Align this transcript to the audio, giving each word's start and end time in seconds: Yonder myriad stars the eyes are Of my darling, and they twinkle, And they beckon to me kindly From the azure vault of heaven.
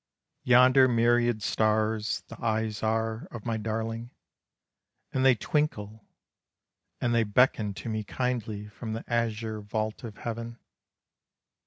Yonder 0.41 0.87
myriad 0.87 1.43
stars 1.43 2.23
the 2.27 2.41
eyes 2.43 2.81
are 2.81 3.27
Of 3.29 3.45
my 3.45 3.55
darling, 3.57 4.09
and 5.13 5.23
they 5.23 5.35
twinkle, 5.35 6.07
And 6.99 7.13
they 7.13 7.23
beckon 7.23 7.75
to 7.75 7.87
me 7.87 8.03
kindly 8.03 8.67
From 8.67 8.93
the 8.93 9.03
azure 9.07 9.61
vault 9.61 10.03
of 10.03 10.17
heaven. 10.17 10.57